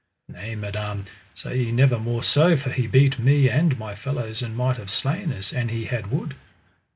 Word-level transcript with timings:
Nay 0.27 0.55
madam, 0.55 1.05
say 1.35 1.59
ye 1.59 1.71
never 1.71 1.99
more 1.99 2.23
so, 2.23 2.57
for 2.57 2.71
he 2.71 2.87
beat 2.87 3.19
me 3.19 3.47
and 3.51 3.77
my 3.77 3.93
fellows, 3.93 4.41
and 4.41 4.57
might 4.57 4.77
have 4.77 4.89
slain 4.89 5.31
us 5.31 5.53
an 5.53 5.69
he 5.69 5.85
had 5.85 6.07
would. 6.09 6.35